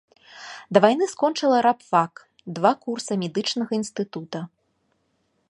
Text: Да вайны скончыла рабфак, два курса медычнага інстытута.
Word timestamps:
Да 0.77 0.81
вайны 0.85 1.05
скончыла 1.13 1.57
рабфак, 1.67 2.13
два 2.59 2.73
курса 2.87 3.13
медычнага 3.25 3.73
інстытута. 3.81 4.39